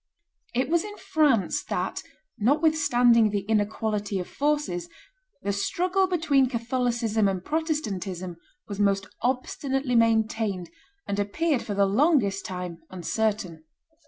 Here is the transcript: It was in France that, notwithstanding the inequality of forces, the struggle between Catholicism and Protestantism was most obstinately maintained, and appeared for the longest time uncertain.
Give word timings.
It 0.55 0.67
was 0.67 0.83
in 0.83 0.97
France 0.97 1.63
that, 1.65 2.01
notwithstanding 2.39 3.29
the 3.29 3.41
inequality 3.41 4.17
of 4.17 4.27
forces, 4.27 4.89
the 5.43 5.53
struggle 5.53 6.07
between 6.07 6.49
Catholicism 6.49 7.27
and 7.27 7.45
Protestantism 7.45 8.37
was 8.67 8.79
most 8.79 9.05
obstinately 9.21 9.93
maintained, 9.95 10.71
and 11.05 11.19
appeared 11.19 11.61
for 11.61 11.75
the 11.75 11.85
longest 11.85 12.47
time 12.47 12.79
uncertain. 12.89 13.63